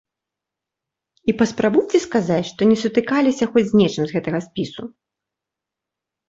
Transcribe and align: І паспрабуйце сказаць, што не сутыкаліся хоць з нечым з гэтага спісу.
І 1.33 1.35
паспрабуйце 1.41 1.97
сказаць, 2.05 2.47
што 2.53 2.61
не 2.71 2.77
сутыкаліся 2.85 3.45
хоць 3.53 3.65
з 3.69 3.73
нечым 3.83 4.03
з 4.13 4.17
гэтага 4.17 4.39
спісу. 4.47 4.83